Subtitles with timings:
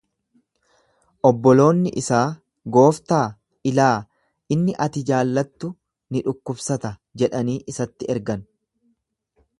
[1.29, 2.21] Obboloonni isaa,
[2.77, 3.21] Gooftaa,
[3.73, 3.93] ilaa
[4.57, 5.73] inni ati jaallattu
[6.15, 8.47] ni dhukkubsata jedhanii isatti ergan.